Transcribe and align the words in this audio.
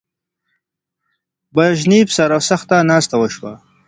برژنیف 1.55 2.07
سره 2.17 2.37
سخته 2.49 2.77
ناسته 2.89 3.15
وشوه. 3.19 3.53